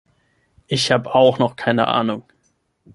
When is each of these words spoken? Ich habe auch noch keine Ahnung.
Ich 0.65 0.91
habe 0.91 1.13
auch 1.13 1.37
noch 1.37 1.55
keine 1.55 1.87
Ahnung. 1.87 2.23